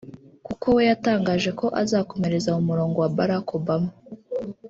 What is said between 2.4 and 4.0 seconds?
mu murongo wa Barack Obama